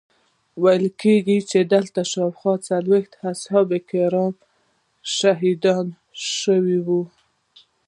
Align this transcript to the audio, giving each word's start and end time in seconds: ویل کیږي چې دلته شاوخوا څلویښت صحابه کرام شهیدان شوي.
ویل 0.63 0.85
کیږي 1.01 1.37
چې 1.49 1.59
دلته 1.73 1.99
شاوخوا 2.11 2.53
څلویښت 2.67 3.13
صحابه 3.41 3.77
کرام 3.89 4.33
شهیدان 5.15 5.87
شوي. 6.37 6.79